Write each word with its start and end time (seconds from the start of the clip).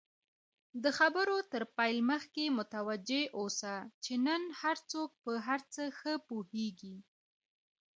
د 0.83 0.85
خبرو 0.97 1.37
تر 1.51 1.63
پیل 1.77 1.97
مخکی 2.11 2.45
متوجه 2.59 3.21
اوسه، 3.39 3.75
چی 4.03 4.13
نن 4.25 4.41
هرڅوک 4.61 5.09
په 5.23 5.31
هرڅه 5.47 5.83
ښه 5.99 6.13
پوهیږي! 6.27 6.95